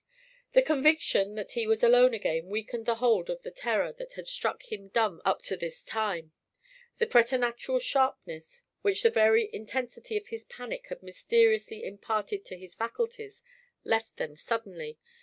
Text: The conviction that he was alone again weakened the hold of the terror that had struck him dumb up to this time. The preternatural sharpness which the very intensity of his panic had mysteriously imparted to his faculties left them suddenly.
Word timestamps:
The 0.53 0.63
conviction 0.63 1.35
that 1.35 1.51
he 1.51 1.67
was 1.67 1.83
alone 1.83 2.15
again 2.15 2.47
weakened 2.47 2.87
the 2.87 2.95
hold 2.95 3.29
of 3.29 3.43
the 3.43 3.51
terror 3.51 3.93
that 3.99 4.13
had 4.13 4.25
struck 4.27 4.63
him 4.71 4.87
dumb 4.87 5.21
up 5.25 5.43
to 5.43 5.55
this 5.55 5.83
time. 5.83 6.31
The 6.97 7.05
preternatural 7.05 7.77
sharpness 7.77 8.63
which 8.81 9.03
the 9.03 9.11
very 9.11 9.47
intensity 9.53 10.17
of 10.17 10.29
his 10.29 10.43
panic 10.45 10.87
had 10.87 11.03
mysteriously 11.03 11.83
imparted 11.83 12.45
to 12.45 12.57
his 12.57 12.73
faculties 12.73 13.43
left 13.83 14.17
them 14.17 14.35
suddenly. 14.35 14.97